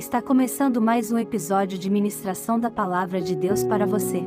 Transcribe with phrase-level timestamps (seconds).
[0.00, 4.22] Está começando mais um episódio de ministração da Palavra de Deus para você.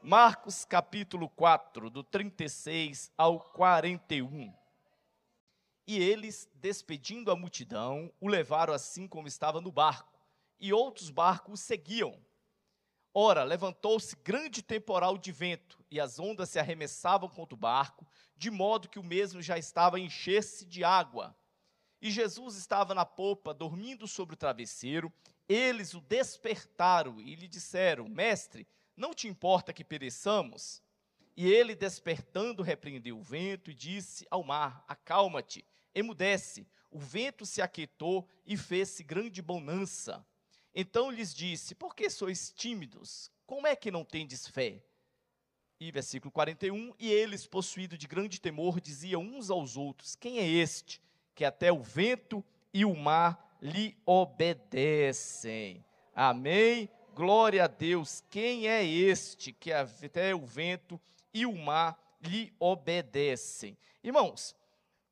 [0.00, 4.54] Marcos capítulo 4, do 36 ao 41.
[5.84, 10.16] E eles, despedindo a multidão, o levaram assim como estava no barco,
[10.60, 12.16] e outros barcos seguiam.
[13.14, 18.50] Ora, levantou-se grande temporal de vento, e as ondas se arremessavam contra o barco, de
[18.50, 21.36] modo que o mesmo já estava a encher-se de água.
[22.00, 25.12] E Jesus estava na popa, dormindo sobre o travesseiro.
[25.48, 30.82] Eles o despertaram e lhe disseram: Mestre, não te importa que pereçamos?
[31.36, 35.64] E ele, despertando, repreendeu o vento e disse ao mar: Acalma-te,
[35.94, 36.66] emudece.
[36.90, 40.24] O vento se aquietou e fez-se grande bonança.
[40.80, 43.32] Então lhes disse: Por que sois tímidos?
[43.44, 44.80] Como é que não tendes fé?
[45.80, 50.46] E versículo 41: E eles, possuídos de grande temor, diziam uns aos outros: Quem é
[50.46, 51.02] este
[51.34, 55.84] que até o vento e o mar lhe obedecem?
[56.14, 56.88] Amém?
[57.12, 58.22] Glória a Deus.
[58.30, 61.00] Quem é este que até o vento
[61.34, 63.76] e o mar lhe obedecem?
[64.00, 64.52] Irmãos,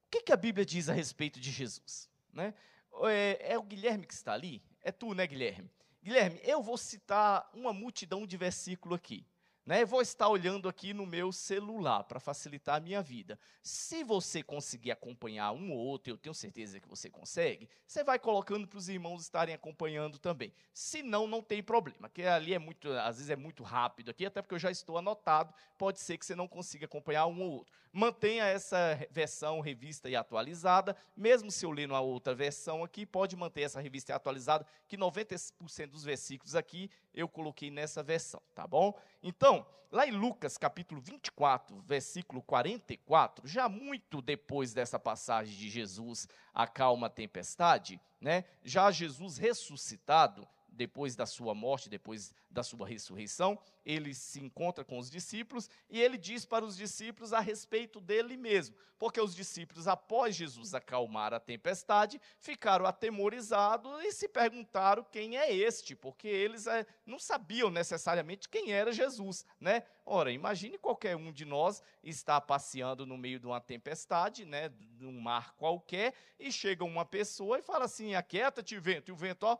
[0.06, 2.08] o que, que a Bíblia diz a respeito de Jesus?
[2.32, 2.54] Né?
[3.02, 4.62] É, é o Guilherme que está ali?
[4.86, 5.68] É tu, né, Guilherme?
[6.00, 9.26] Guilherme, eu vou citar uma multidão de versículo aqui.
[9.66, 9.84] Né?
[9.84, 13.36] Vou estar olhando aqui no meu celular para facilitar a minha vida.
[13.60, 18.16] Se você conseguir acompanhar um ou outro, eu tenho certeza que você consegue, você vai
[18.16, 20.52] colocando para os irmãos estarem acompanhando também.
[20.72, 24.24] Se não, não tem problema, que ali é muito, às vezes é muito rápido aqui,
[24.24, 27.50] até porque eu já estou anotado, pode ser que você não consiga acompanhar um ou
[27.50, 27.74] outro.
[27.98, 28.76] Mantenha essa
[29.10, 33.80] versão revista e atualizada, mesmo se eu ler uma outra versão aqui, pode manter essa
[33.80, 38.92] revista atualizada, que 90% dos versículos aqui eu coloquei nessa versão, tá bom?
[39.22, 46.28] Então, lá em Lucas capítulo 24, versículo 44, já muito depois dessa passagem de Jesus
[46.52, 48.44] acalma a tempestade, né?
[48.62, 50.46] Já Jesus ressuscitado,
[50.76, 56.00] depois da sua morte, depois da sua ressurreição, ele se encontra com os discípulos e
[56.00, 61.32] ele diz para os discípulos a respeito dele mesmo, porque os discípulos, após Jesus acalmar
[61.32, 67.70] a tempestade, ficaram atemorizados e se perguntaram quem é este, porque eles é, não sabiam
[67.70, 69.82] necessariamente quem era Jesus, né?
[70.04, 75.04] Ora, imagine qualquer um de nós estar passeando no meio de uma tempestade, né, de
[75.04, 79.44] um mar qualquer, e chega uma pessoa e fala assim: aquieta-te, vento, e o vento,
[79.44, 79.58] ó,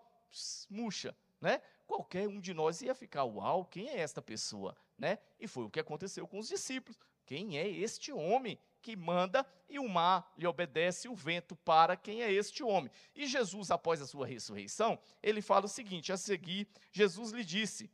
[0.68, 1.60] murcha, né?
[1.86, 5.18] Qualquer um de nós ia ficar, uau, quem é esta pessoa, né?
[5.38, 6.98] E foi o que aconteceu com os discípulos.
[7.24, 12.22] Quem é este homem que manda e o mar lhe obedece, o vento para quem
[12.22, 12.90] é este homem?
[13.14, 17.90] E Jesus, após a sua ressurreição, ele fala o seguinte: a seguir, Jesus lhe disse: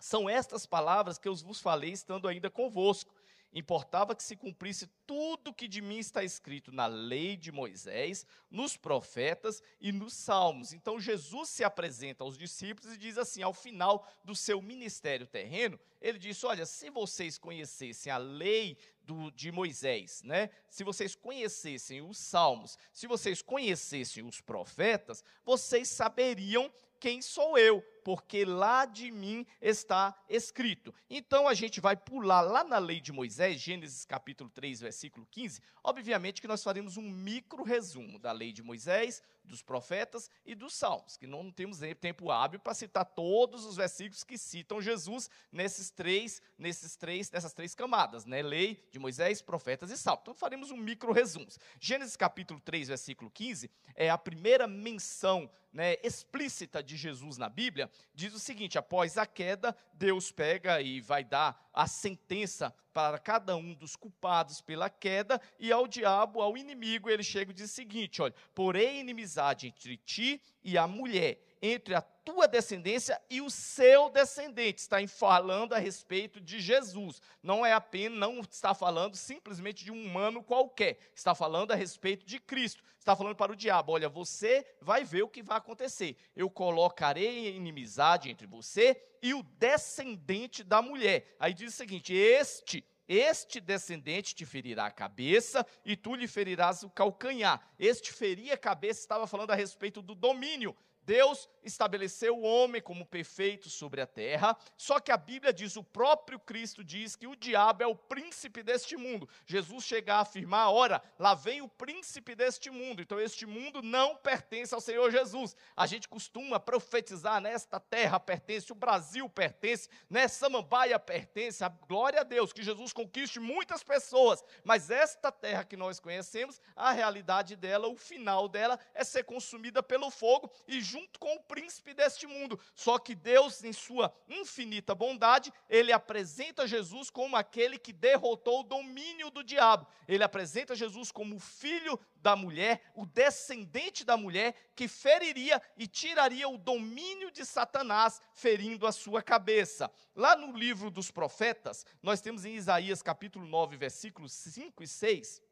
[0.00, 3.14] São estas palavras que eu vos falei estando ainda convosco
[3.56, 8.76] Importava que se cumprisse tudo que de mim está escrito na lei de Moisés, nos
[8.76, 10.74] profetas e nos salmos.
[10.74, 15.80] Então Jesus se apresenta aos discípulos e diz assim, ao final do seu ministério terreno,
[16.02, 20.50] ele disse: Olha, se vocês conhecessem a lei do, de Moisés, né?
[20.68, 27.82] se vocês conhecessem os salmos, se vocês conhecessem os profetas, vocês saberiam quem sou eu,
[28.06, 30.94] porque lá de mim está escrito.
[31.10, 35.60] Então a gente vai pular lá na lei de Moisés, Gênesis capítulo 3, versículo 15.
[35.82, 40.74] Obviamente que nós faremos um micro resumo da lei de Moisés, dos profetas e dos
[40.74, 45.90] salmos, que não temos tempo hábil para citar todos os versículos que citam Jesus nesses
[45.90, 48.40] três, nesses três, nessas três camadas, né?
[48.40, 50.22] Lei de Moisés, profetas e salmos.
[50.22, 51.48] Então faremos um micro resumo.
[51.80, 57.90] Gênesis capítulo 3, versículo 15 é a primeira menção né, explícita de Jesus na Bíblia,
[58.14, 63.54] diz o seguinte: após a queda, Deus pega e vai dar a sentença para cada
[63.56, 67.74] um dos culpados pela queda, e ao diabo, ao inimigo, ele chega e diz o
[67.74, 73.48] seguinte: olha, porém inimizade entre ti e a mulher, entre a tua descendência e o
[73.48, 74.80] seu descendente.
[74.80, 77.20] Está falando a respeito de Jesus.
[77.42, 80.98] Não é apenas, não está falando simplesmente de um humano qualquer.
[81.14, 82.82] Está falando a respeito de Cristo.
[82.98, 86.16] Está falando para o diabo: olha, você vai ver o que vai acontecer.
[86.34, 91.36] Eu colocarei inimizade entre você e o descendente da mulher.
[91.38, 96.82] Aí diz o seguinte: este este descendente te ferirá a cabeça e tu lhe ferirás
[96.82, 97.64] o calcanhar.
[97.78, 100.76] Este ferir a cabeça estava falando a respeito do domínio
[101.06, 105.84] Deus estabeleceu o homem como perfeito sobre a terra, só que a Bíblia diz, o
[105.84, 109.28] próprio Cristo diz que o diabo é o príncipe deste mundo.
[109.46, 113.00] Jesus chega a afirmar: ora, lá vem o príncipe deste mundo.
[113.00, 115.56] Então, este mundo não pertence ao Senhor Jesus.
[115.76, 121.62] A gente costuma profetizar: nesta terra pertence, o Brasil pertence, nessa Samambaia pertence.
[121.62, 126.60] A glória a Deus que Jesus conquiste muitas pessoas, mas esta terra que nós conhecemos,
[126.74, 131.40] a realidade dela, o final dela é ser consumida pelo fogo e junto com o
[131.40, 132.58] príncipe deste mundo.
[132.74, 138.62] Só que Deus, em sua infinita bondade, ele apresenta Jesus como aquele que derrotou o
[138.62, 139.86] domínio do diabo.
[140.08, 145.86] Ele apresenta Jesus como o filho da mulher, o descendente da mulher, que feriria e
[145.86, 149.90] tiraria o domínio de Satanás, ferindo a sua cabeça.
[150.14, 155.42] Lá no livro dos profetas, nós temos em Isaías capítulo 9, versículos 5 e 6,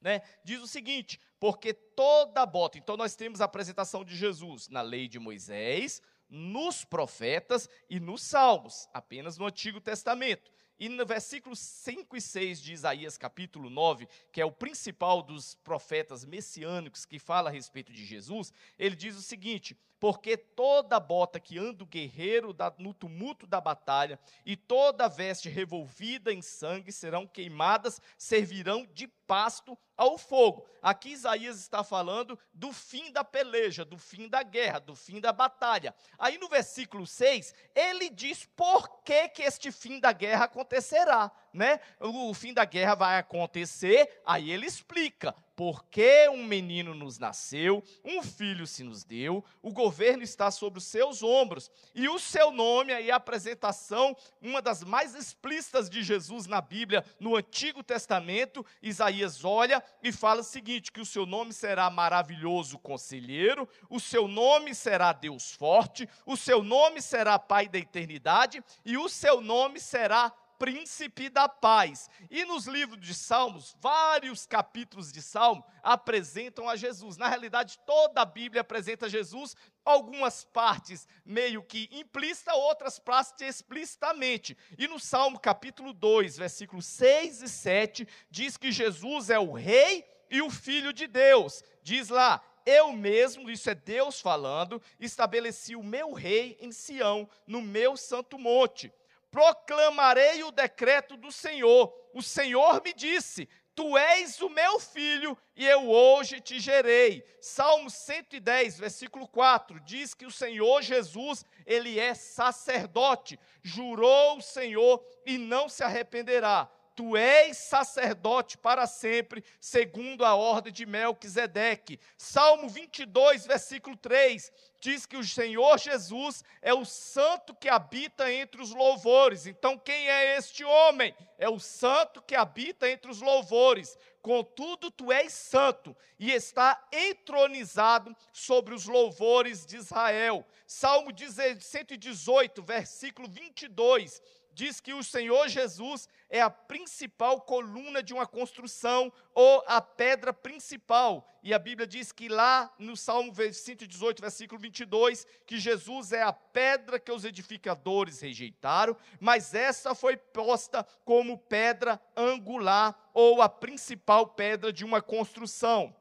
[0.00, 4.80] né, diz o seguinte: porque toda bota, então nós temos a apresentação de Jesus na
[4.80, 10.50] lei de Moisés, nos profetas e nos salmos, apenas no Antigo Testamento.
[10.80, 15.56] E no versículo 5 e 6 de Isaías, capítulo 9, que é o principal dos
[15.56, 21.40] profetas messiânicos que fala a respeito de Jesus, ele diz o seguinte: porque toda bota
[21.40, 27.26] que anda o guerreiro no tumulto da batalha, e toda veste revolvida em sangue serão
[27.26, 30.64] queimadas, servirão de pasto ao fogo.
[30.80, 35.32] Aqui Isaías está falando do fim da peleja, do fim da guerra, do fim da
[35.32, 35.94] batalha.
[36.18, 41.80] Aí no versículo 6, ele diz por que, que este fim da guerra acontecerá né?
[42.00, 48.22] O fim da guerra vai acontecer, aí ele explica porque um menino nos nasceu, um
[48.22, 52.92] filho se nos deu, o governo está sobre os seus ombros, e o seu nome,
[52.92, 59.44] aí a apresentação, uma das mais explícitas de Jesus na Bíblia, no Antigo Testamento, Isaías
[59.44, 64.76] olha e fala o seguinte: que o seu nome será maravilhoso conselheiro, o seu nome
[64.76, 70.32] será Deus forte, o seu nome será Pai da eternidade, e o seu nome será
[70.58, 72.10] príncipe da paz.
[72.30, 77.16] E nos livros de Salmos, vários capítulos de Salmo apresentam a Jesus.
[77.16, 84.56] Na realidade, toda a Bíblia apresenta Jesus, algumas partes meio que implícita, outras partes explicitamente.
[84.76, 90.04] E no Salmo capítulo 2, versículos 6 e 7, diz que Jesus é o rei
[90.30, 91.62] e o filho de Deus.
[91.82, 97.62] Diz lá: eu mesmo, isso é Deus falando, estabeleci o meu rei em Sião, no
[97.62, 98.92] meu santo monte
[99.30, 101.92] proclamarei o decreto do Senhor.
[102.14, 103.48] O Senhor me disse:
[103.78, 107.24] Tu és o meu filho e eu hoje te gerei.
[107.40, 113.38] Salmo 110, versículo 4, diz que o Senhor Jesus, ele é sacerdote.
[113.62, 116.68] Jurou o Senhor e não se arrependerá.
[116.98, 122.00] Tu és sacerdote para sempre, segundo a ordem de Melquisedeque.
[122.16, 128.62] Salmo 22, versículo 3, diz que o Senhor Jesus é o santo que habita entre
[128.62, 129.46] os louvores.
[129.46, 131.14] Então, quem é este homem?
[131.36, 133.98] É o santo que habita entre os louvores.
[134.22, 140.46] Contudo, tu és santo e está entronizado sobre os louvores de Israel.
[140.66, 144.20] Salmo 118, versículo 22
[144.58, 150.32] diz que o Senhor Jesus é a principal coluna de uma construção ou a pedra
[150.32, 151.24] principal.
[151.44, 156.32] E a Bíblia diz que lá no Salmo 118, versículo 22, que Jesus é a
[156.32, 164.26] pedra que os edificadores rejeitaram, mas essa foi posta como pedra angular ou a principal
[164.26, 165.94] pedra de uma construção.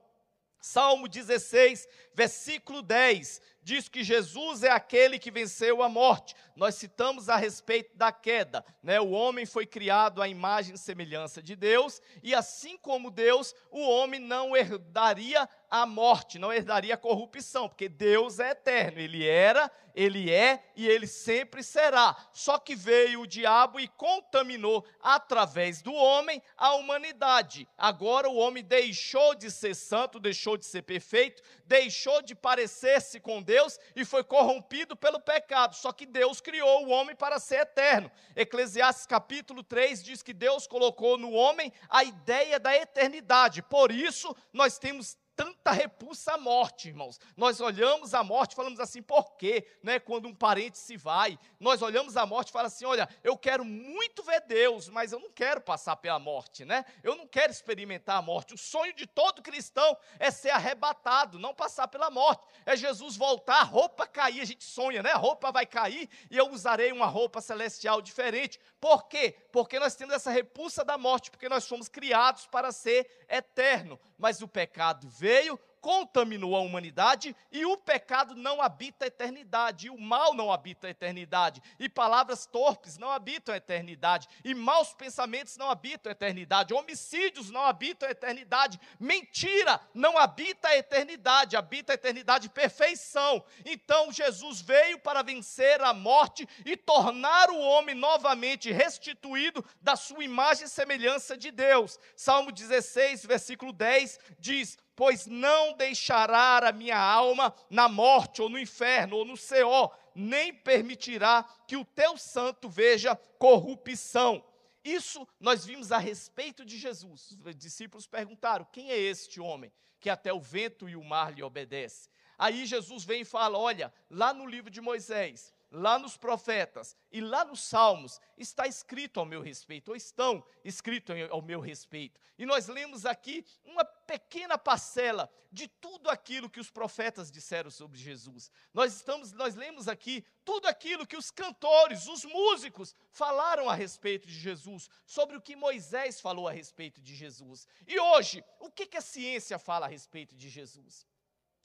[0.59, 6.33] Salmo 16, versículo 10, diz que Jesus é aquele que venceu a morte.
[6.55, 8.97] Nós citamos a respeito da queda, né?
[9.01, 13.81] O homem foi criado à imagem e semelhança de Deus, e assim como Deus, o
[13.81, 19.69] homem não herdaria a morte, não herdaria a corrupção, porque Deus é eterno, ele era,
[19.93, 22.15] ele é e ele sempre será.
[22.31, 27.67] Só que veio o diabo e contaminou através do homem a humanidade.
[27.77, 33.41] Agora o homem deixou de ser santo, deixou de ser perfeito, deixou de parecer-se com
[33.41, 33.56] Deus
[33.95, 35.75] e foi corrompido pelo pecado.
[35.75, 38.11] Só que Deus criou o homem para ser eterno.
[38.35, 43.61] Eclesiastes capítulo 3 diz que Deus colocou no homem a ideia da eternidade.
[43.61, 47.19] Por isso, nós temos tanta repulsa à morte, irmãos.
[47.37, 49.67] Nós olhamos a morte e falamos assim, por quê?
[49.83, 49.99] Né?
[49.99, 53.63] Quando um parente se vai, nós olhamos a morte e falamos assim, olha, eu quero
[53.63, 56.83] muito ver Deus, mas eu não quero passar pela morte, né?
[57.03, 58.55] Eu não quero experimentar a morte.
[58.55, 62.43] O sonho de todo cristão é ser arrebatado, não passar pela morte.
[62.65, 65.11] É Jesus voltar, a roupa cair, a gente sonha, né?
[65.11, 68.59] A roupa vai cair e eu usarei uma roupa celestial diferente.
[68.79, 69.35] Por quê?
[69.51, 73.99] Porque nós temos essa repulsa da morte, porque nós fomos criados para ser eterno.
[74.17, 79.87] Mas o pecado veio, veio contaminou a humanidade e o pecado não habita a eternidade,
[79.87, 84.53] e o mal não habita a eternidade, e palavras torpes não habitam a eternidade, e
[84.53, 90.77] maus pensamentos não habitam a eternidade, homicídios não habitam a eternidade, mentira não habita a
[90.77, 93.43] eternidade, habita a eternidade perfeição.
[93.65, 100.23] Então Jesus veio para vencer a morte e tornar o homem novamente restituído da sua
[100.23, 101.99] imagem e semelhança de Deus.
[102.15, 108.59] Salmo 16, versículo 10 diz: pois não deixará a minha alma na morte, ou no
[108.59, 114.43] inferno, ou no Seol, nem permitirá que o teu santo veja corrupção.
[114.83, 117.37] Isso nós vimos a respeito de Jesus.
[117.43, 121.43] Os discípulos perguntaram: quem é este homem que até o vento e o mar lhe
[121.43, 122.09] obedece?
[122.37, 127.19] Aí Jesus vem e fala: olha, lá no livro de Moisés, lá nos profetas e
[127.19, 132.19] lá nos salmos está escrito ao meu respeito, ou estão escritos ao meu respeito.
[132.37, 137.97] E nós lemos aqui uma pequena parcela de tudo aquilo que os profetas disseram sobre
[137.97, 138.51] Jesus.
[138.73, 144.27] Nós estamos, nós lemos aqui tudo aquilo que os cantores, os músicos falaram a respeito
[144.27, 147.67] de Jesus, sobre o que Moisés falou a respeito de Jesus.
[147.85, 151.05] E hoje, o que, que a ciência fala a respeito de Jesus?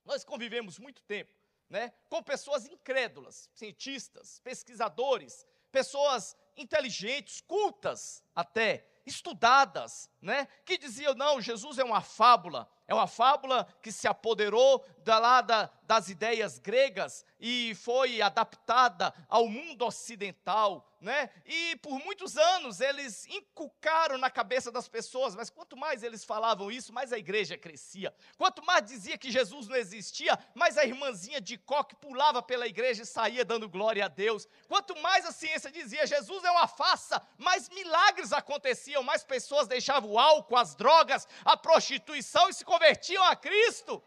[0.05, 1.42] Nós convivemos muito tempo
[1.73, 11.41] né, com pessoas incrédulas, cientistas, pesquisadores, pessoas inteligentes, cultas até, estudadas, né, que diziam: não,
[11.41, 16.59] Jesus é uma fábula, é uma fábula que se apoderou da, lá da, das ideias
[16.59, 21.29] gregas e foi adaptada ao mundo ocidental, né?
[21.45, 26.71] E por muitos anos eles inculcaram na cabeça das pessoas, mas quanto mais eles falavam
[26.71, 28.15] isso, mais a igreja crescia.
[28.39, 33.03] Quanto mais dizia que Jesus não existia, mais a irmãzinha de coque pulava pela igreja
[33.03, 34.47] e saía dando glória a Deus.
[34.69, 40.11] Quanto mais a ciência dizia Jesus é uma farsa, mais milagres aconteciam, mais pessoas deixavam
[40.13, 44.03] o álcool, as drogas, a prostituição e se convertiam a Cristo.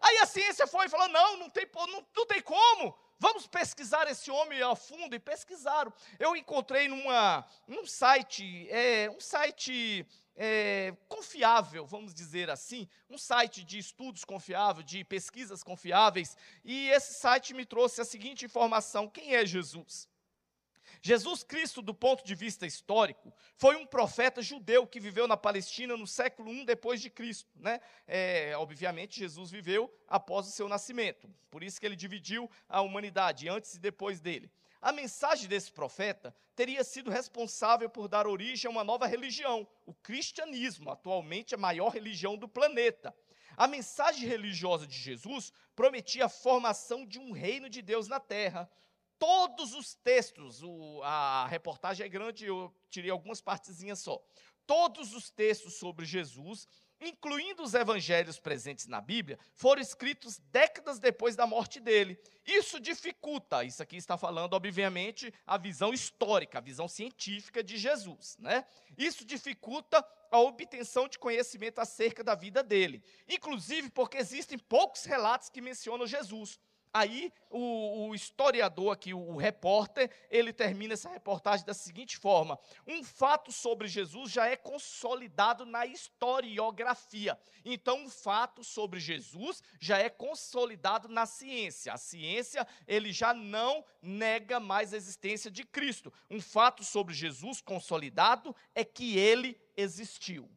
[0.00, 2.96] Aí a ciência foi e falou: não, não tem, não, não tem como.
[3.20, 5.92] Vamos pesquisar esse homem a fundo e pesquisaram.
[6.18, 13.64] Eu encontrei numa, num site, é, um site é, confiável, vamos dizer assim, um site
[13.64, 19.34] de estudos confiável, de pesquisas confiáveis, e esse site me trouxe a seguinte informação: quem
[19.34, 20.08] é Jesus?
[21.00, 25.96] Jesus Cristo, do ponto de vista histórico, foi um profeta judeu que viveu na Palestina
[25.96, 27.48] no século I depois de Cristo.
[27.56, 27.80] Né?
[28.06, 33.48] É, obviamente, Jesus viveu após o seu nascimento, por isso que ele dividiu a humanidade
[33.48, 34.50] antes e depois dele.
[34.80, 39.92] A mensagem desse profeta teria sido responsável por dar origem a uma nova religião, o
[39.92, 43.14] cristianismo, atualmente a maior religião do planeta.
[43.56, 48.70] A mensagem religiosa de Jesus prometia a formação de um reino de Deus na terra,
[49.18, 54.22] todos os textos, o, a reportagem é grande, eu tirei algumas partezinhas só.
[54.66, 56.66] Todos os textos sobre Jesus,
[57.00, 62.20] incluindo os evangelhos presentes na Bíblia, foram escritos décadas depois da morte dele.
[62.46, 68.36] Isso dificulta, isso aqui está falando, obviamente, a visão histórica, a visão científica de Jesus.
[68.38, 68.64] Né?
[68.96, 73.02] Isso dificulta a obtenção de conhecimento acerca da vida dele.
[73.28, 76.58] Inclusive porque existem poucos relatos que mencionam Jesus.
[76.92, 82.58] Aí o, o, historiador aqui, o, o repórter, ele termina essa reportagem da seguinte forma:
[82.86, 87.38] um fato sobre Jesus já é consolidado na historiografia.
[87.64, 91.92] Então, um fato sobre Jesus já é consolidado na ciência.
[91.92, 96.12] A ciência ele já não nega mais a existência de Cristo.
[96.30, 100.50] Um fato sobre Jesus consolidado é que ele existiu.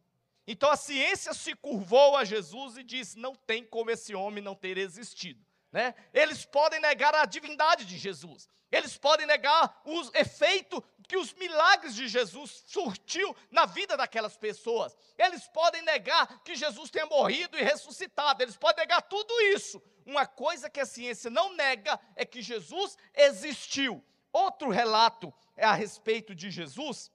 [0.48, 4.56] Então a ciência se curvou a Jesus e diz: não tem como esse homem não
[4.56, 5.46] ter existido.
[5.72, 5.96] Né?
[6.14, 8.50] Eles podem negar a divindade de Jesus.
[8.72, 14.96] Eles podem negar o efeito que os milagres de Jesus surtiu na vida daquelas pessoas.
[15.18, 18.42] Eles podem negar que Jesus tenha morrido e ressuscitado.
[18.42, 19.82] Eles podem negar tudo isso.
[20.06, 24.04] Uma coisa que a ciência não nega é que Jesus existiu.
[24.32, 27.12] Outro relato é a respeito de Jesus.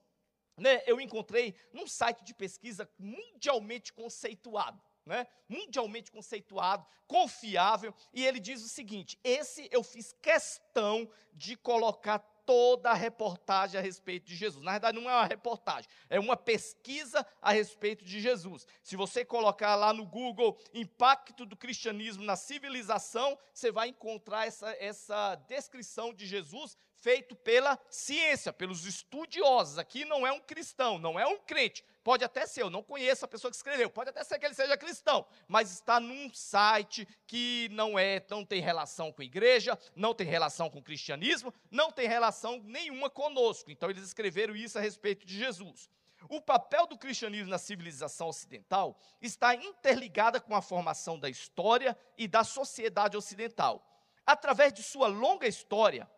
[0.55, 8.39] Né, eu encontrei num site de pesquisa mundialmente conceituado né, mundialmente conceituado, confiável, e ele
[8.39, 14.35] diz o seguinte: esse eu fiz questão de colocar toda a reportagem a respeito de
[14.35, 14.63] Jesus.
[14.63, 18.65] Na verdade, não é uma reportagem, é uma pesquisa a respeito de Jesus.
[18.81, 24.71] Se você colocar lá no Google impacto do cristianismo na civilização, você vai encontrar essa,
[24.79, 29.77] essa descrição de Jesus feito pela ciência, pelos estudiosos.
[29.77, 31.83] Aqui não é um cristão, não é um crente.
[32.03, 34.53] Pode até ser, eu não conheço a pessoa que escreveu, pode até ser que ele
[34.53, 39.77] seja cristão, mas está num site que não é, não tem relação com a igreja,
[39.95, 43.69] não tem relação com o cristianismo, não tem relação nenhuma conosco.
[43.69, 45.89] Então eles escreveram isso a respeito de Jesus.
[46.29, 52.27] O papel do cristianismo na civilização ocidental está interligado com a formação da história e
[52.27, 53.85] da sociedade ocidental.
[54.25, 56.09] Através de sua longa história,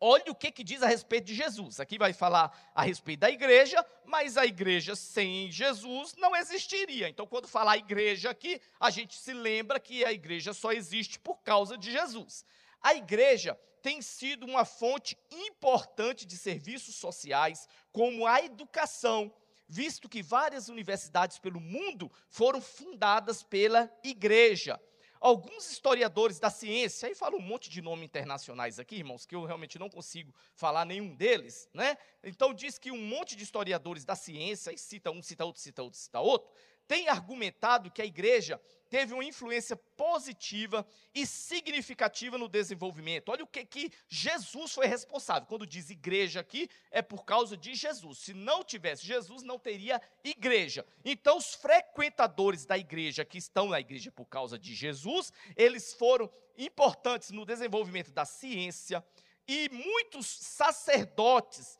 [0.00, 1.80] olhe o que, que diz a respeito de Jesus.
[1.80, 7.08] Aqui vai falar a respeito da igreja, mas a igreja sem Jesus não existiria.
[7.08, 11.42] Então, quando falar igreja aqui, a gente se lembra que a igreja só existe por
[11.42, 12.44] causa de Jesus.
[12.80, 19.32] A igreja tem sido uma fonte importante de serviços sociais, como a educação,
[19.68, 24.80] visto que várias universidades pelo mundo foram fundadas pela igreja.
[25.20, 29.44] Alguns historiadores da ciência, aí falo um monte de nomes internacionais aqui, irmãos, que eu
[29.44, 31.96] realmente não consigo falar nenhum deles, né?
[32.22, 35.82] Então diz que um monte de historiadores da ciência, aí cita um, cita outro, cita
[35.82, 36.50] outro, cita outro,
[36.86, 43.30] tem argumentado que a igreja teve uma influência positiva e significativa no desenvolvimento.
[43.30, 45.46] Olha o que, que Jesus foi responsável.
[45.46, 48.18] Quando diz igreja aqui, é por causa de Jesus.
[48.18, 50.86] Se não tivesse Jesus, não teria igreja.
[51.04, 56.30] Então, os frequentadores da igreja que estão na igreja por causa de Jesus, eles foram
[56.56, 59.04] importantes no desenvolvimento da ciência,
[59.48, 61.78] e muitos sacerdotes,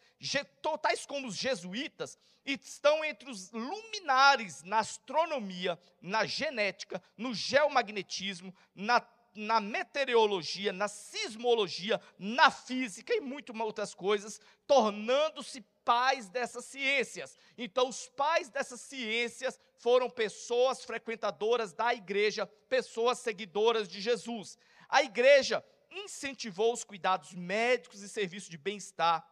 [0.80, 2.18] tais como os jesuítas,
[2.52, 12.00] estão entre os luminares na astronomia, na genética, no geomagnetismo, na, na meteorologia, na sismologia,
[12.18, 17.36] na física e muito outras coisas, tornando-se pais dessas ciências.
[17.58, 24.56] Então, os pais dessas ciências foram pessoas frequentadoras da igreja, pessoas seguidoras de Jesus.
[24.88, 29.26] A igreja incentivou os cuidados médicos e serviços de bem-estar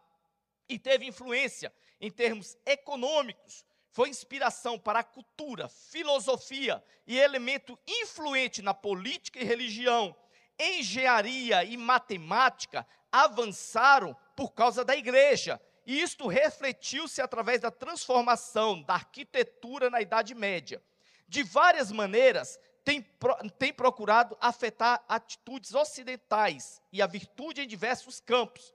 [0.67, 3.65] e teve influência em termos econômicos.
[3.91, 10.15] Foi inspiração para a cultura, filosofia e elemento influente na política e religião.
[10.59, 15.61] Engenharia e matemática avançaram por causa da igreja.
[15.85, 20.83] E isto refletiu-se através da transformação da arquitetura na Idade Média.
[21.27, 23.01] De várias maneiras, tem,
[23.57, 28.74] tem procurado afetar atitudes ocidentais e a virtude em diversos campos.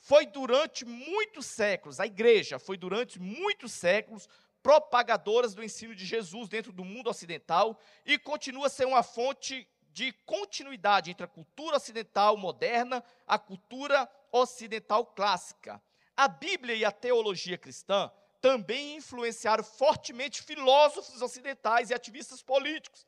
[0.00, 4.28] Foi durante muitos séculos, a igreja foi durante muitos séculos
[4.62, 9.66] propagadoras do ensino de Jesus dentro do mundo ocidental e continua a ser uma fonte
[9.92, 15.82] de continuidade entre a cultura ocidental moderna, a cultura ocidental clássica.
[16.16, 23.06] A Bíblia e a teologia cristã também influenciaram fortemente filósofos ocidentais e ativistas políticos.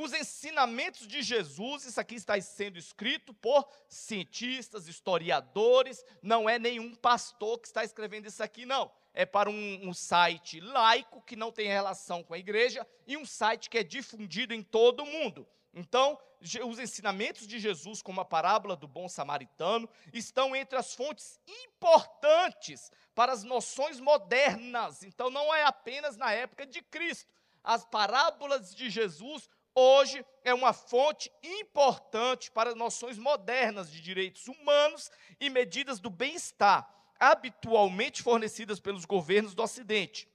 [0.00, 6.94] Os ensinamentos de Jesus, isso aqui está sendo escrito por cientistas, historiadores, não é nenhum
[6.94, 8.90] pastor que está escrevendo isso aqui, não.
[9.12, 13.26] É para um, um site laico que não tem relação com a igreja e um
[13.26, 15.46] site que é difundido em todo o mundo.
[15.74, 16.18] Então,
[16.66, 22.90] os ensinamentos de Jesus, como a parábola do bom samaritano, estão entre as fontes importantes
[23.14, 25.02] para as noções modernas.
[25.02, 27.30] Então, não é apenas na época de Cristo.
[27.62, 29.46] As parábolas de Jesus
[29.80, 36.88] hoje é uma fonte importante para noções modernas de direitos humanos e medidas do bem-estar,
[37.18, 40.28] habitualmente fornecidas pelos governos do Ocidente.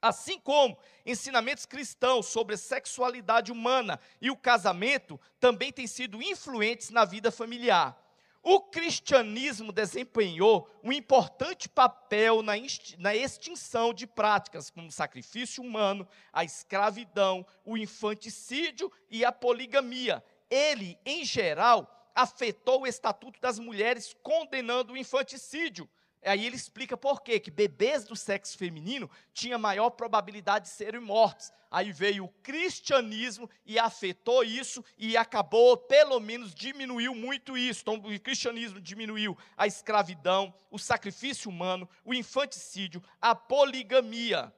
[0.00, 6.90] Assim como ensinamentos cristãos sobre a sexualidade humana e o casamento também têm sido influentes
[6.90, 8.05] na vida familiar.
[8.48, 17.44] O cristianismo desempenhou um importante papel na, extinção de práticas como sacrifício humano, a escravidão,
[17.64, 20.22] o infanticídio e a poligamia.
[20.48, 25.90] Ele, em geral, afetou o estatuto das mulheres, condenando o infanticídio,
[26.26, 31.00] Aí ele explica por quê, que bebês do sexo feminino tinham maior probabilidade de serem
[31.00, 31.52] mortos.
[31.70, 37.82] Aí veio o cristianismo e afetou isso e acabou, pelo menos diminuiu muito isso.
[37.82, 44.52] Então o cristianismo diminuiu a escravidão, o sacrifício humano, o infanticídio, a poligamia,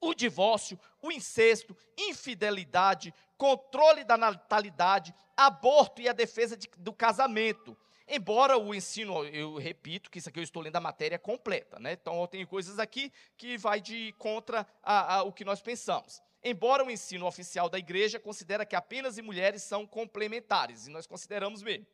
[0.00, 7.76] o divórcio, o incesto, infidelidade, controle da natalidade, aborto e a defesa de, do casamento.
[8.06, 11.92] Embora o ensino, eu repito que isso aqui eu estou lendo a matéria completa, né?
[11.92, 16.22] Então tem coisas aqui que vai de contra a, a, o que nós pensamos.
[16.42, 21.62] Embora o ensino oficial da igreja considera que apenas mulheres são complementares, e nós consideramos
[21.62, 21.86] mesmo.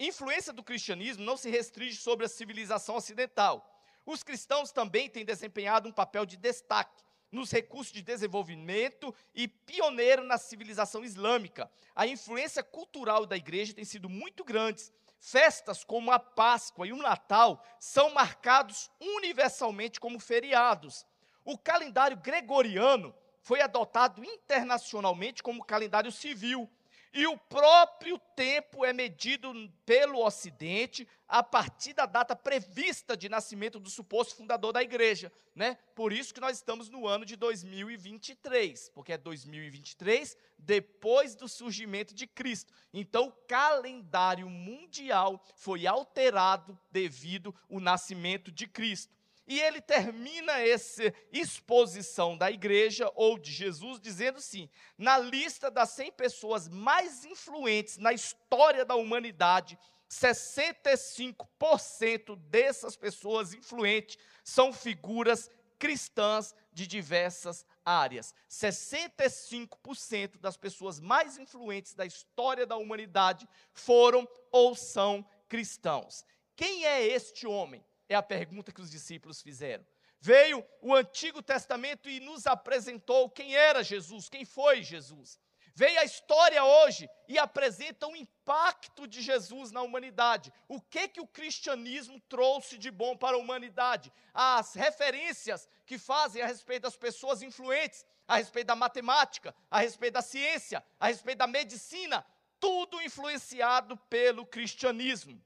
[0.00, 3.64] Influência do cristianismo não se restringe sobre a civilização ocidental.
[4.04, 10.24] Os cristãos também têm desempenhado um papel de destaque nos recursos de desenvolvimento e pioneiro
[10.24, 11.70] na civilização islâmica.
[11.94, 14.82] A influência cultural da igreja tem sido muito grande
[15.18, 21.06] Festas como a Páscoa e o Natal são marcados universalmente como feriados.
[21.44, 26.68] O calendário gregoriano foi adotado internacionalmente como calendário civil.
[27.16, 29.50] E o próprio tempo é medido
[29.86, 35.78] pelo Ocidente a partir da data prevista de nascimento do suposto fundador da igreja, né?
[35.94, 42.14] Por isso que nós estamos no ano de 2023, porque é 2023 depois do surgimento
[42.14, 42.70] de Cristo.
[42.92, 49.15] Então, o calendário mundial foi alterado devido ao nascimento de Cristo.
[49.46, 55.90] E ele termina essa exposição da igreja ou de Jesus dizendo assim: na lista das
[55.90, 59.78] 100 pessoas mais influentes na história da humanidade,
[60.10, 68.34] 65% dessas pessoas influentes são figuras cristãs de diversas áreas.
[68.50, 76.24] 65% das pessoas mais influentes da história da humanidade foram ou são cristãos.
[76.56, 77.85] Quem é este homem?
[78.08, 79.84] É a pergunta que os discípulos fizeram.
[80.20, 85.38] Veio o Antigo Testamento e nos apresentou quem era Jesus, quem foi Jesus.
[85.74, 90.50] Veio a história hoje e apresenta o impacto de Jesus na humanidade.
[90.66, 94.10] O que que o cristianismo trouxe de bom para a humanidade?
[94.32, 100.14] As referências que fazem a respeito das pessoas influentes, a respeito da matemática, a respeito
[100.14, 102.24] da ciência, a respeito da medicina,
[102.58, 105.38] tudo influenciado pelo cristianismo.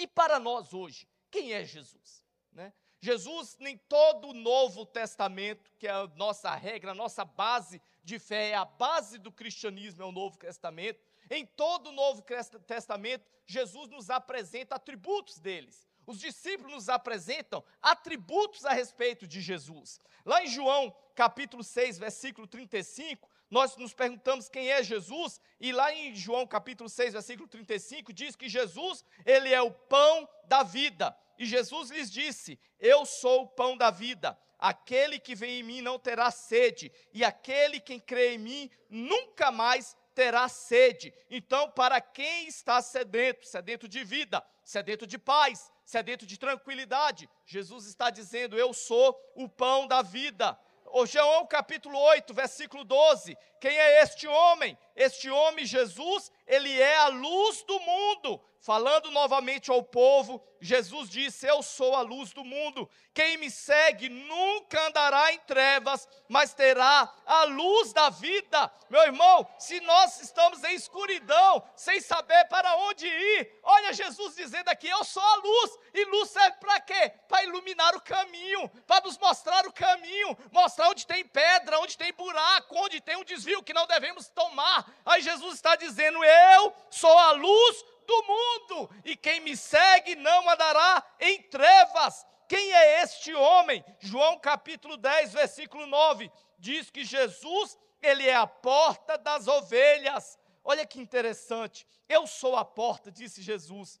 [0.00, 2.22] E para nós hoje, quem é Jesus?
[2.52, 2.72] Né?
[3.00, 8.18] Jesus, nem todo o Novo Testamento, que é a nossa regra, a nossa base de
[8.18, 11.00] fé, é a base do cristianismo, é o Novo Testamento.
[11.30, 12.22] Em todo o Novo
[12.66, 15.88] Testamento, Jesus nos apresenta atributos deles.
[16.06, 20.00] Os discípulos nos apresentam atributos a respeito de Jesus.
[20.24, 25.92] Lá em João, capítulo 6, versículo 35, nós nos perguntamos quem é Jesus, e lá
[25.92, 31.16] em João capítulo 6, versículo 35, diz que Jesus, ele é o pão da vida.
[31.36, 34.38] E Jesus lhes disse: Eu sou o pão da vida.
[34.58, 39.50] Aquele que vem em mim não terá sede, e aquele que crê em mim nunca
[39.50, 41.14] mais terá sede.
[41.30, 47.86] Então, para quem está sedento, sedento de vida, sedento de paz, sedento de tranquilidade, Jesus
[47.86, 50.58] está dizendo: Eu sou o pão da vida.
[51.06, 53.36] João capítulo 8, versículo 12.
[53.60, 54.76] Quem é este homem?
[54.96, 58.40] Este homem, Jesus, ele é a luz do mundo.
[58.60, 62.88] Falando novamente ao povo, Jesus disse: Eu sou a luz do mundo.
[63.14, 68.70] Quem me segue nunca andará em trevas, mas terá a luz da vida.
[68.90, 74.68] Meu irmão, se nós estamos em escuridão, sem saber para onde ir, olha Jesus dizendo
[74.68, 75.78] aqui: Eu sou a luz.
[75.94, 77.12] E luz serve para quê?
[77.28, 82.12] Para iluminar o caminho, para nos mostrar o caminho, mostrar onde tem pedra, onde tem
[82.12, 84.90] buraco, onde tem um desvio que não devemos tomar.
[85.04, 90.48] Aí Jesus está dizendo: Eu sou a luz do mundo, e quem me segue não
[90.48, 92.26] andará em trevas.
[92.48, 93.84] Quem é este homem?
[94.00, 100.38] João capítulo 10, versículo 9, diz que Jesus, ele é a porta das ovelhas.
[100.64, 101.86] Olha que interessante.
[102.08, 104.00] Eu sou a porta, disse Jesus.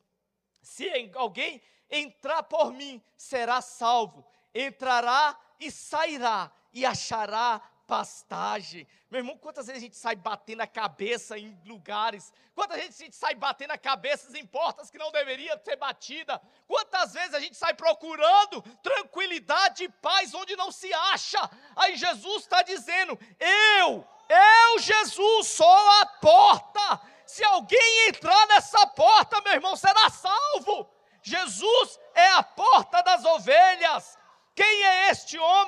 [0.60, 4.26] Se alguém entrar por mim, será salvo.
[4.52, 8.86] Entrará e sairá e achará pastagem.
[9.10, 12.32] Meu irmão, quantas vezes a gente sai batendo a cabeça em lugares?
[12.54, 16.40] Quantas vezes a gente sai batendo a cabeça em portas que não deveria ser batida?
[16.68, 21.50] Quantas vezes a gente sai procurando tranquilidade e paz onde não se acha?
[21.74, 27.00] Aí Jesus está dizendo: Eu, eu, Jesus, sou a porta.
[27.26, 30.88] Se alguém entrar nessa porta, meu irmão, será salvo.
[31.22, 34.16] Jesus é a porta das ovelhas.
[34.54, 35.59] Quem é este homem?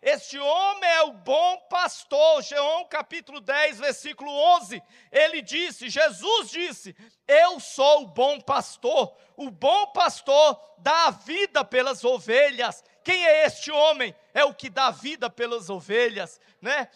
[0.00, 2.42] Este homem é o bom pastor.
[2.42, 4.82] João capítulo 10, versículo 11.
[5.12, 6.96] Ele disse, Jesus disse:
[7.28, 9.14] Eu sou o bom pastor.
[9.36, 12.82] O bom pastor dá a vida pelas ovelhas.
[13.02, 14.14] Quem é este homem?
[14.34, 16.88] É o que dá vida pelas ovelhas, né?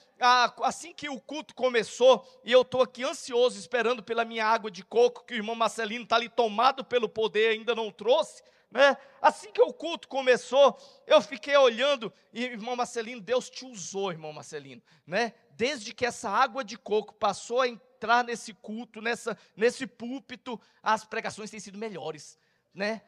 [0.63, 4.85] Assim que o culto começou, e eu estou aqui ansioso, esperando pela minha água de
[4.85, 8.43] coco, que o irmão Marcelino está ali tomado pelo poder, ainda não trouxe.
[8.75, 8.97] Né?
[9.23, 14.33] Assim que o culto começou, eu fiquei olhando, e irmão Marcelino, Deus te usou, irmão
[14.33, 15.33] Marcelino, né?
[15.53, 21.05] Desde que essa água de coco passou a entrar nesse culto, nessa, nesse púlpito, as
[21.05, 22.37] pregações têm sido melhores,
[22.75, 23.03] né?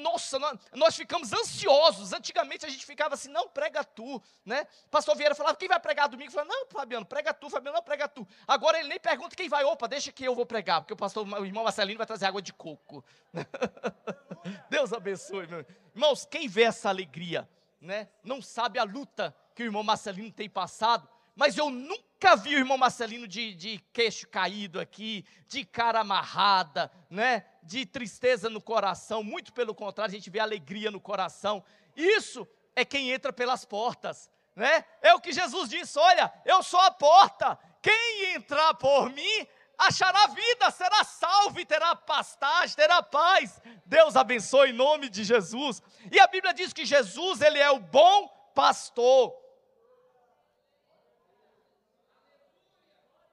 [0.00, 0.38] Nossa,
[0.72, 2.12] nós ficamos ansiosos.
[2.12, 4.66] Antigamente a gente ficava assim, não prega tu, né?
[4.90, 6.32] Pastor Vieira falava, quem vai pregar domingo?
[6.32, 8.26] Falava, não, Fabiano, prega tu, Fabiano, não prega tu.
[8.46, 11.26] Agora ele nem pergunta quem vai, opa, deixa que eu vou pregar, porque o pastor,
[11.26, 13.04] o irmão Marcelino vai trazer água de coco.
[14.70, 15.64] Deus abençoe, meu.
[15.94, 17.48] Irmãos, quem vê essa alegria,
[17.80, 18.08] né?
[18.22, 21.08] Não sabe a luta que o irmão Marcelino tem passado,
[21.38, 26.90] mas eu nunca vi o irmão Marcelino de, de queixo caído aqui, de cara amarrada,
[27.08, 27.44] né?
[27.62, 31.62] de tristeza no coração, muito pelo contrário, a gente vê alegria no coração.
[31.94, 34.84] Isso é quem entra pelas portas, né?
[35.00, 39.46] É o que Jesus disse: olha, eu sou a porta, quem entrar por mim
[39.78, 43.62] achará vida, será salvo terá pastagem, terá paz.
[43.86, 45.80] Deus abençoe em nome de Jesus.
[46.10, 49.47] E a Bíblia diz que Jesus, ele é o bom pastor.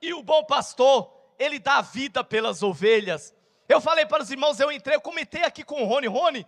[0.06, 3.34] E o bom pastor, ele dá vida pelas ovelhas.
[3.68, 6.48] Eu falei para os irmãos, eu entrei, eu comentei aqui com o Rony, Rony,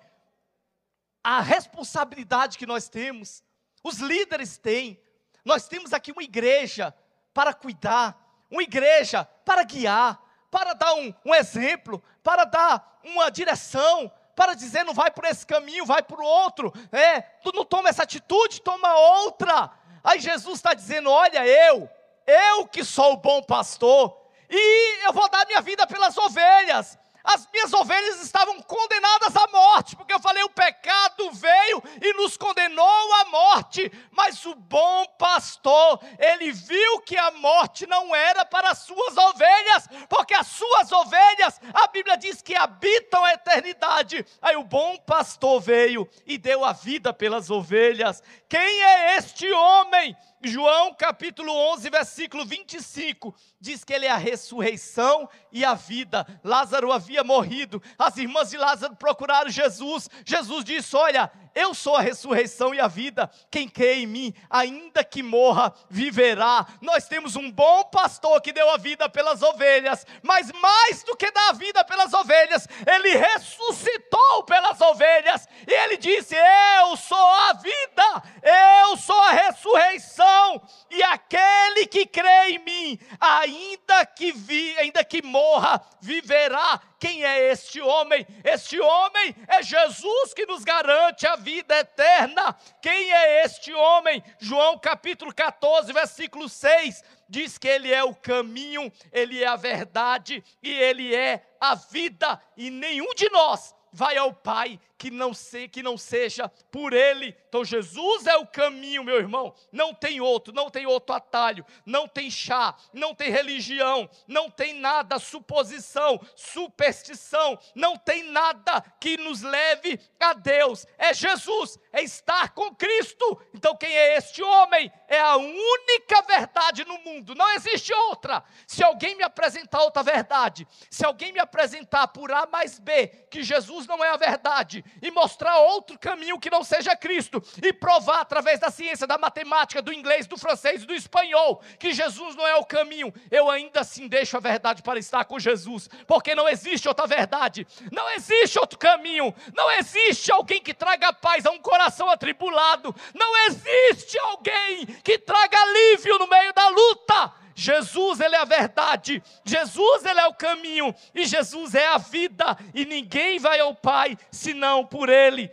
[1.24, 3.44] a responsabilidade que nós temos,
[3.84, 5.02] os líderes têm.
[5.44, 6.94] Nós temos aqui uma igreja
[7.34, 8.16] para cuidar,
[8.48, 14.84] uma igreja para guiar, para dar um, um exemplo, para dar uma direção, para dizer
[14.84, 16.72] não vai por esse caminho, vai por outro.
[16.92, 18.94] É, tu não toma essa atitude, toma
[19.24, 19.72] outra.
[20.04, 21.90] Aí Jesus está dizendo: olha, eu,
[22.28, 24.16] eu que sou o bom pastor,
[24.50, 26.98] e eu vou dar minha vida pelas ovelhas.
[27.28, 32.38] As minhas ovelhas estavam condenadas à morte, porque eu falei: o pecado veio e nos
[32.38, 38.72] condenou à morte, mas o bom pastor, ele viu que a morte não era para
[38.72, 44.26] as suas ovelhas, porque as suas ovelhas, a Bíblia diz que habitam a eternidade.
[44.42, 48.24] Aí o bom pastor veio e deu a vida pelas ovelhas.
[48.48, 50.16] Quem é este homem?
[50.42, 56.26] João capítulo 11, versículo 25, diz que ele é a ressurreição e a vida.
[56.42, 60.10] Lázaro havia morrido, as irmãs de Lázaro procuraram Jesus.
[60.26, 63.28] Jesus disse: Olha, eu sou a ressurreição e a vida.
[63.50, 66.68] Quem crê em mim, ainda que morra, viverá.
[66.84, 71.32] Nós temos um bom pastor que deu a vida pelas ovelhas, mas mais do que
[71.32, 75.48] dar a vida pelas ovelhas, ele ressuscitou pelas ovelhas.
[75.68, 82.52] E ele disse: Eu sou a vida, eu sou a ressurreição, e aquele que crê
[82.52, 86.80] em mim, ainda que vi, ainda que morra, viverá.
[87.00, 88.26] Quem é este homem?
[88.44, 92.56] Este homem é Jesus que nos garante a vida eterna.
[92.82, 94.24] Quem é este homem?
[94.40, 100.44] João capítulo 14, versículo 6 diz que ele é o caminho, ele é a verdade
[100.62, 105.32] e ele é a vida, e nenhum de nós vai ao Pai que não,
[105.72, 107.36] que não seja por Ele.
[107.48, 109.54] Então Jesus é o caminho, meu irmão.
[109.72, 114.74] Não tem outro, não tem outro atalho, não tem chá, não tem religião, não tem
[114.74, 120.86] nada, suposição, superstição, não tem nada que nos leve a Deus.
[120.98, 123.40] É Jesus, é estar com Cristo.
[123.54, 124.92] Então quem é este homem?
[125.08, 128.44] É a única verdade no mundo, não existe outra.
[128.66, 133.44] Se alguém me apresentar outra verdade, se alguém me apresentar por A mais B que
[133.44, 138.22] Jesus não é a verdade, e mostrar outro caminho que não seja Cristo, e provar
[138.22, 142.56] através da ciência, da matemática, do inglês, do francês, do espanhol, que Jesus não é
[142.56, 146.88] o caminho, eu ainda assim deixo a verdade para estar com Jesus, porque não existe
[146.88, 152.10] outra verdade, não existe outro caminho, não existe alguém que traga paz a um coração
[152.10, 157.34] atribulado, não existe alguém que traga alívio no meio da luta.
[157.60, 162.56] Jesus, ele é a verdade, Jesus, ele é o caminho, e Jesus é a vida,
[162.72, 165.52] e ninguém vai ao Pai senão por ele.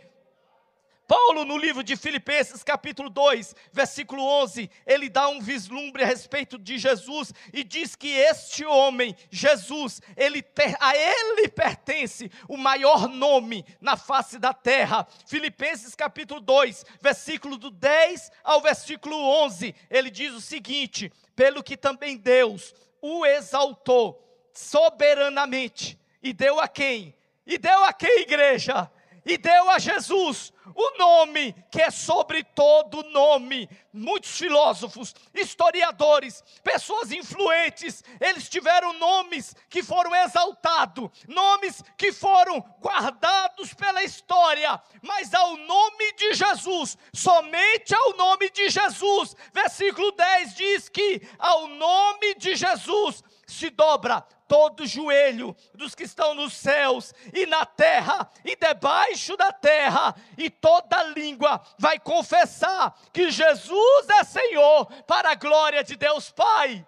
[1.07, 6.59] Paulo, no livro de Filipenses, capítulo 2, versículo 11, ele dá um vislumbre a respeito
[6.59, 10.45] de Jesus e diz que este homem, Jesus, ele,
[10.79, 15.07] a ele pertence o maior nome na face da terra.
[15.25, 21.75] Filipenses, capítulo 2, versículo do 10 ao versículo 11, ele diz o seguinte: pelo que
[21.75, 24.21] também Deus o exaltou
[24.53, 27.13] soberanamente, e deu a quem?
[27.45, 28.89] E deu a quem, igreja?
[29.25, 33.67] E deu a Jesus o nome que é sobre todo nome.
[33.91, 43.73] Muitos filósofos, historiadores, pessoas influentes, eles tiveram nomes que foram exaltados, nomes que foram guardados
[43.73, 49.35] pela história, mas ao nome de Jesus, somente ao nome de Jesus.
[49.53, 56.33] Versículo 10 diz que ao nome de Jesus se dobra todo joelho dos que estão
[56.33, 63.29] nos céus e na terra e debaixo da terra, e toda língua vai confessar que
[63.31, 66.85] Jesus é Senhor, para a glória de Deus Pai.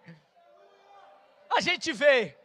[1.56, 2.38] A gente vê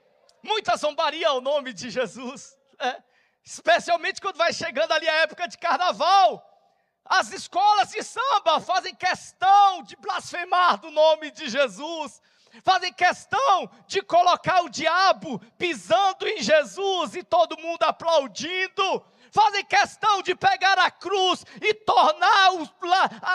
[0.42, 3.02] muita zombaria ao nome de Jesus, é,
[3.44, 6.48] especialmente quando vai chegando ali a época de carnaval.
[7.04, 12.20] As escolas de samba fazem questão de blasfemar do nome de Jesus
[12.64, 20.22] fazem questão de colocar o diabo pisando em Jesus e todo mundo aplaudindo fazem questão
[20.22, 22.50] de pegar a cruz e tornar,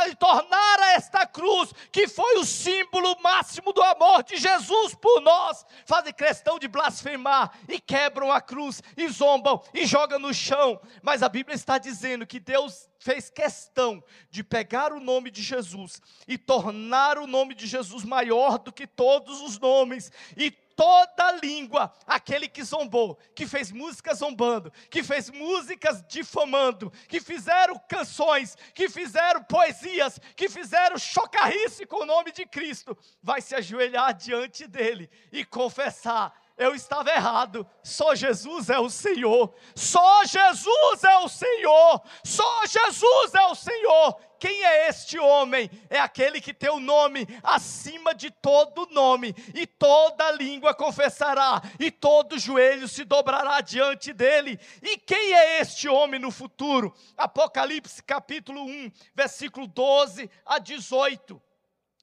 [0.07, 5.65] e tornar esta cruz, que foi o símbolo máximo do amor de Jesus por nós,
[5.85, 10.79] fazem questão de blasfemar e quebram a cruz e zombam e jogam no chão.
[11.01, 16.01] Mas a Bíblia está dizendo que Deus fez questão de pegar o nome de Jesus
[16.27, 21.91] e tornar o nome de Jesus maior do que todos os nomes, e toda língua,
[22.05, 28.87] aquele que zombou, que fez música zombando, que fez músicas difamando, que fizeram canções, que
[28.87, 35.09] fizeram poesias, que fizeram chocarrice com o nome de Cristo, vai se ajoelhar diante dele
[35.31, 37.65] e confessar eu estava errado.
[37.83, 39.53] Só Jesus é o Senhor.
[39.75, 42.01] Só Jesus é o Senhor.
[42.23, 44.17] Só Jesus é o Senhor.
[44.39, 45.69] Quem é este homem?
[45.89, 51.89] É aquele que tem o nome acima de todo nome, e toda língua confessará, e
[51.89, 54.59] todo joelho se dobrará diante dele.
[54.81, 56.93] E quem é este homem no futuro?
[57.17, 61.41] Apocalipse capítulo 1, versículo 12 a 18.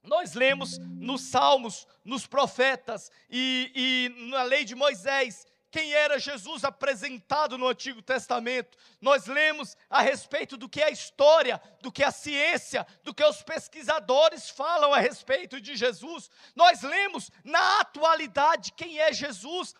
[0.05, 6.63] Nós lemos nos Salmos, nos profetas e, e, na lei de Moisés, quem era Jesus
[6.63, 8.77] apresentado no Antigo Testamento.
[9.01, 13.13] Nós lemos a respeito do que é a história, do que é a ciência, do
[13.13, 16.29] que os pesquisadores falam a respeito de Jesus.
[16.55, 19.75] Nós lemos na atualidade quem é Jesus.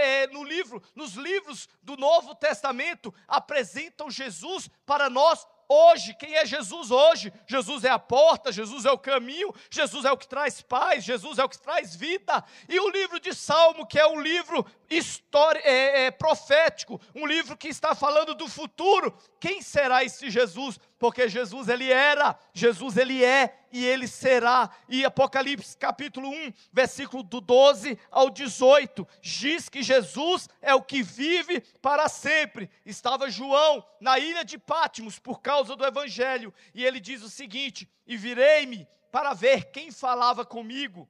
[0.00, 6.14] É, no livro, nos livros do Novo Testamento apresentam Jesus para nós hoje.
[6.14, 7.32] Quem é Jesus hoje?
[7.46, 11.38] Jesus é a porta, Jesus é o caminho, Jesus é o que traz paz, Jesus
[11.38, 12.44] é o que traz vida.
[12.68, 17.56] E o livro de Salmo, que é um livro história, é, é, profético, um livro
[17.56, 19.16] que está falando do futuro.
[19.40, 20.78] Quem será esse Jesus?
[20.98, 24.70] Porque Jesus ele era, Jesus ele é e ele será.
[24.88, 31.02] E Apocalipse capítulo 1, versículo do 12 ao 18, diz que Jesus é o que
[31.02, 32.70] vive para sempre.
[32.84, 37.88] Estava João na ilha de Pátimos por causa do evangelho, e ele diz o seguinte:
[38.06, 41.08] "E virei-me para ver quem falava comigo,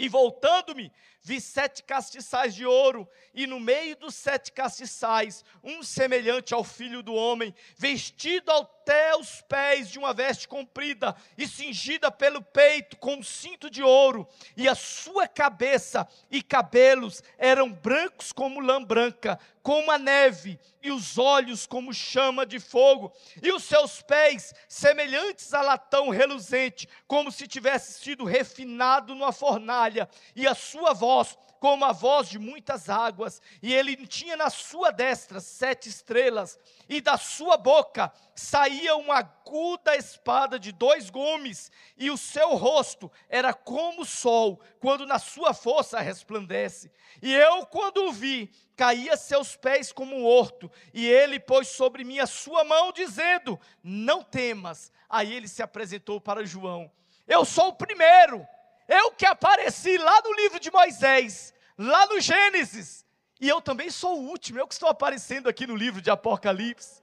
[0.00, 0.90] e voltando-me,
[1.22, 7.02] vi sete castiçais de ouro, e no meio dos sete castiçais, um semelhante ao filho
[7.02, 8.50] do homem, vestido
[8.90, 13.84] até os pés de uma veste comprida, e cingida pelo peito com um cinto de
[13.84, 14.26] ouro,
[14.56, 20.90] e a sua cabeça e cabelos eram brancos como lã branca, como a neve, e
[20.90, 27.30] os olhos como chama de fogo, e os seus pés semelhantes a latão reluzente, como
[27.30, 32.38] se tivesse sido refinado numa fornalha, e a sua voz voz como a voz de
[32.38, 38.96] muitas águas, e ele tinha na sua destra sete estrelas, e da sua boca saía
[38.96, 45.04] uma aguda espada de dois gumes, e o seu rosto era como o sol, quando
[45.04, 46.90] na sua força resplandece.
[47.20, 52.04] E eu, quando o vi, caía seus pés como um horto, e ele pôs sobre
[52.04, 54.90] mim a sua mão, dizendo: Não temas.
[55.10, 56.90] Aí ele se apresentou para João:
[57.28, 58.48] Eu sou o primeiro
[58.90, 63.06] eu que apareci lá no livro de Moisés, lá no Gênesis,
[63.40, 67.00] e eu também sou o último, eu que estou aparecendo aqui no livro de Apocalipse.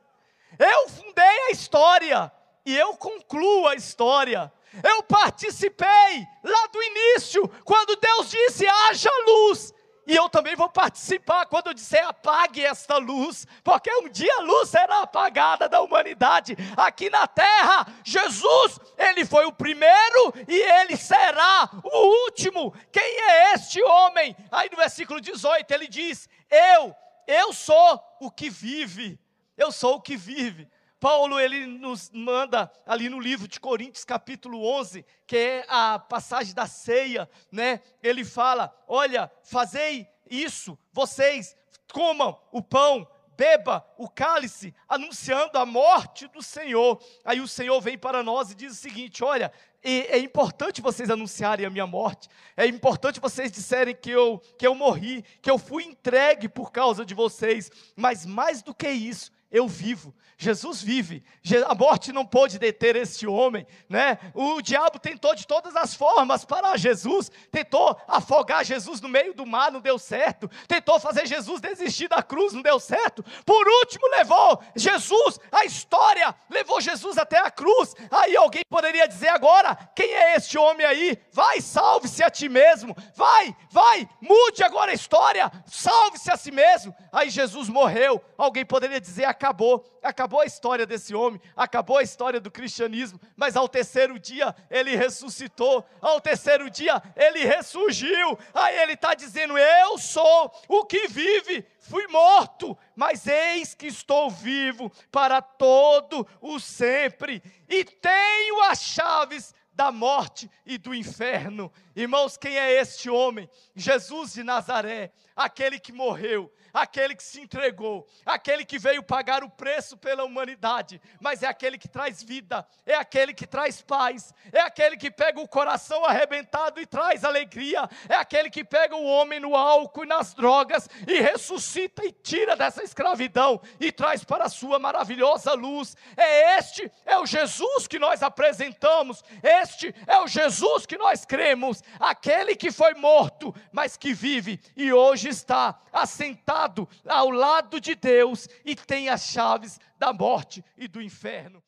[0.60, 2.32] Eu fundei a história
[2.66, 4.52] e eu concluo a história.
[4.84, 9.74] Eu participei lá do início, quando Deus disse: haja luz,
[10.08, 14.42] e eu também vou participar quando eu disser apague esta luz, porque um dia a
[14.42, 17.86] luz será apagada da humanidade aqui na terra.
[18.06, 22.74] Jesus, ele foi o primeiro e ele será o último.
[22.90, 24.34] Quem é este homem?
[24.50, 26.96] Aí no versículo 18 ele diz: Eu,
[27.28, 29.20] eu sou o que vive.
[29.58, 30.70] Eu sou o que vive.
[31.00, 36.54] Paulo ele nos manda ali no livro de Coríntios capítulo 11, que é a passagem
[36.56, 37.82] da ceia, né?
[38.02, 41.56] Ele fala: "Olha, fazei isso, vocês
[41.94, 43.08] comam o pão,
[43.38, 47.00] beba o cálice, anunciando a morte do Senhor".
[47.24, 49.52] Aí o Senhor vem para nós e diz o seguinte: "Olha,
[49.84, 52.28] é importante vocês anunciarem a minha morte.
[52.58, 57.06] É importante vocês disserem que eu, que eu morri, que eu fui entregue por causa
[57.06, 57.72] de vocês.
[57.96, 60.14] Mas mais do que isso, eu vivo.
[60.38, 61.24] Jesus vive.
[61.68, 64.20] A morte não pôde deter esse homem, né?
[64.36, 69.48] O diabo tentou de todas as formas parar Jesus, tentou afogar Jesus no meio do
[69.48, 70.48] mar, não deu certo.
[70.68, 73.24] Tentou fazer Jesus desistir da cruz, não deu certo.
[73.46, 77.96] Por último, levou Jesus, a história levou Jesus até a cruz.
[78.12, 81.18] Aí alguém poderia dizer agora: quem é este homem aí?
[81.32, 82.96] Vai, salve-se a ti mesmo.
[83.16, 85.52] Vai, vai, mude agora a história.
[85.66, 86.96] Salve-se a si mesmo.
[87.12, 88.22] Aí Jesus morreu.
[88.38, 93.56] Alguém poderia dizer: acabou, acabou a história desse homem, acabou a história do cristianismo, mas
[93.56, 100.00] ao terceiro dia ele ressuscitou, ao terceiro dia ele ressurgiu, aí ele está dizendo: Eu
[100.00, 107.42] sou o que vive, fui morto, mas eis que estou vivo para todo o sempre,
[107.70, 111.72] e tenho as chaves da morte e do inferno.
[111.96, 113.48] Irmãos, quem é este homem?
[113.76, 119.50] Jesus de Nazaré, aquele que morreu, aquele que se entregou, aquele que veio pagar o
[119.50, 124.60] preço pela humanidade, mas é aquele que traz vida, é aquele que traz paz, é
[124.60, 129.40] aquele que pega o coração arrebentado e traz alegria, é aquele que pega o homem
[129.40, 134.50] no álcool e nas drogas e ressuscita e tira dessa escravidão e traz para a
[134.50, 135.96] sua maravilhosa luz.
[136.16, 141.84] É este, é o Jesus que nós apresentamos, este é o Jesus que nós cremos,
[142.00, 147.96] aquele que foi morto, mas que vive e hoje está assentado sentado ao lado de
[147.96, 151.62] Deus e tem as chaves da morte e do inferno.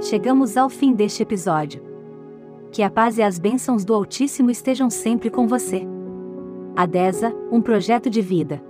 [0.00, 1.82] Chegamos ao fim deste episódio.
[2.72, 5.82] Que a paz e as bênçãos do Altíssimo estejam sempre com você.
[6.74, 8.62] A DESA, um projeto de vida.